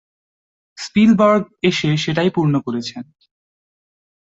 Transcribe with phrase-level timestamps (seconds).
[0.77, 3.03] Spielberg এসে সেটাই পূর্ণ করেছেন।